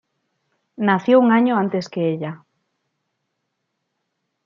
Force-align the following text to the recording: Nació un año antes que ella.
Nació 0.77 1.19
un 1.19 1.31
año 1.31 1.57
antes 1.59 1.87
que 1.87 2.09
ella. 2.09 2.43